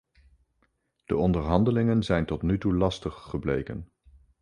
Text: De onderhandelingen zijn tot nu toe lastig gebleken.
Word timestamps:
De 1.05 1.15
onderhandelingen 1.17 2.03
zijn 2.03 2.25
tot 2.25 2.41
nu 2.41 2.57
toe 2.57 2.73
lastig 2.73 3.13
gebleken. 3.13 3.87